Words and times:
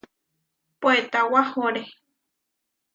Puetá 0.79 1.19
wahóre. 1.31 1.83